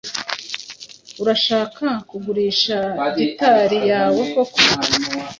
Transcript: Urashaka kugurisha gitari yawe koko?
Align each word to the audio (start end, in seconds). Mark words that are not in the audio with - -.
Urashaka 1.21 1.85
kugurisha 2.09 2.77
gitari 3.17 3.79
yawe 3.91 4.21
koko? 4.33 4.59